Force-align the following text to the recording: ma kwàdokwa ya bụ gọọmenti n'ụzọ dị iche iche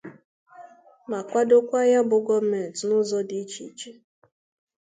ma 1.09 1.19
kwàdokwa 1.29 1.79
ya 1.91 1.99
bụ 2.09 2.17
gọọmenti 2.27 2.81
n'ụzọ 2.85 3.19
dị 3.29 3.37
iche 3.43 3.61
iche 3.69 3.91